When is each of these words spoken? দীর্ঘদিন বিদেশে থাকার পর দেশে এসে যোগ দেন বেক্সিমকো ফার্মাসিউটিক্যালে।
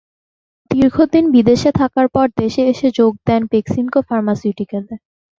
দীর্ঘদিন 0.71 1.25
বিদেশে 1.35 1.69
থাকার 1.79 2.07
পর 2.15 2.27
দেশে 2.41 2.61
এসে 2.71 2.87
যোগ 2.99 3.13
দেন 3.27 3.41
বেক্সিমকো 3.51 3.99
ফার্মাসিউটিক্যালে। 4.09 4.95